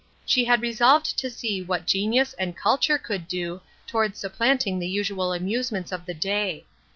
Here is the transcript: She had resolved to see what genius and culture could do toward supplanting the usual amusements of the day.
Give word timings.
She 0.25 0.45
had 0.45 0.63
resolved 0.63 1.15
to 1.19 1.29
see 1.29 1.61
what 1.61 1.85
genius 1.85 2.33
and 2.39 2.57
culture 2.57 2.97
could 2.97 3.27
do 3.27 3.61
toward 3.85 4.17
supplanting 4.17 4.79
the 4.79 4.89
usual 4.89 5.31
amusements 5.31 5.91
of 5.91 6.07
the 6.07 6.15
day. 6.15 6.65